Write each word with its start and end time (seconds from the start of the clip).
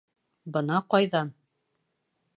—Бына 0.55 0.79
ҡайҙан? 0.95 1.31